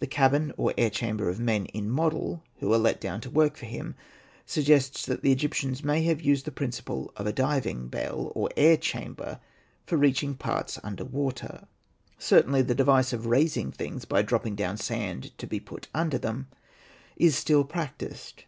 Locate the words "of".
1.30-1.40, 7.16-7.26, 13.14-13.24